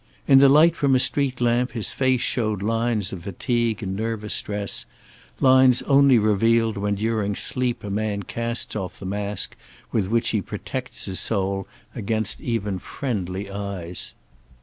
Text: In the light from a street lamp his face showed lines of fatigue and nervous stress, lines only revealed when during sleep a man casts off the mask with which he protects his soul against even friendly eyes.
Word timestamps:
In 0.27 0.39
the 0.39 0.49
light 0.49 0.75
from 0.75 0.95
a 0.95 0.99
street 0.99 1.39
lamp 1.41 1.73
his 1.73 1.93
face 1.93 2.21
showed 2.21 2.63
lines 2.63 3.13
of 3.13 3.25
fatigue 3.25 3.83
and 3.83 3.95
nervous 3.95 4.33
stress, 4.33 4.87
lines 5.39 5.83
only 5.83 6.17
revealed 6.17 6.75
when 6.75 6.95
during 6.95 7.35
sleep 7.35 7.83
a 7.83 7.91
man 7.91 8.23
casts 8.23 8.75
off 8.75 8.97
the 8.97 9.05
mask 9.05 9.55
with 9.91 10.07
which 10.07 10.29
he 10.29 10.41
protects 10.41 11.05
his 11.05 11.19
soul 11.19 11.67
against 11.93 12.41
even 12.41 12.79
friendly 12.79 13.51
eyes. 13.51 14.15